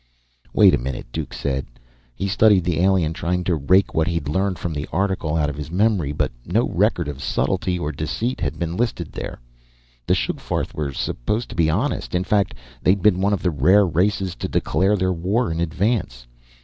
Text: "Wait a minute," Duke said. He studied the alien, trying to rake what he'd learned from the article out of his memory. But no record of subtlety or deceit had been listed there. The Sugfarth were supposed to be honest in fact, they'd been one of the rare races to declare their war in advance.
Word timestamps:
"Wait 0.51 0.73
a 0.73 0.79
minute," 0.79 1.05
Duke 1.11 1.31
said. 1.31 1.67
He 2.15 2.27
studied 2.27 2.63
the 2.63 2.79
alien, 2.79 3.13
trying 3.13 3.43
to 3.43 3.53
rake 3.53 3.93
what 3.93 4.07
he'd 4.07 4.27
learned 4.27 4.57
from 4.57 4.73
the 4.73 4.89
article 4.91 5.35
out 5.35 5.47
of 5.47 5.55
his 5.55 5.69
memory. 5.69 6.11
But 6.11 6.31
no 6.43 6.67
record 6.69 7.07
of 7.07 7.21
subtlety 7.21 7.77
or 7.77 7.91
deceit 7.91 8.41
had 8.41 8.57
been 8.57 8.75
listed 8.75 9.11
there. 9.11 9.39
The 10.07 10.15
Sugfarth 10.15 10.73
were 10.73 10.91
supposed 10.91 11.49
to 11.49 11.55
be 11.55 11.69
honest 11.69 12.15
in 12.15 12.23
fact, 12.23 12.55
they'd 12.81 13.03
been 13.03 13.21
one 13.21 13.31
of 13.31 13.43
the 13.43 13.51
rare 13.51 13.85
races 13.85 14.33
to 14.37 14.47
declare 14.47 14.97
their 14.97 15.13
war 15.13 15.51
in 15.51 15.59
advance. 15.61 16.25